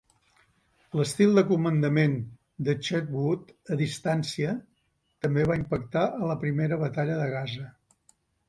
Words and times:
L'estil 0.99 1.35
de 1.39 1.41
comandament 1.49 2.15
de 2.69 2.75
Chetwode 2.87 3.75
"a 3.75 3.79
distància" 3.83 4.55
també 5.27 5.47
va 5.53 5.61
impactar 5.63 6.07
a 6.21 6.31
la 6.33 6.41
Primera 6.47 6.81
Batalla 6.87 7.21
de 7.25 7.29
Gaza. 7.39 7.71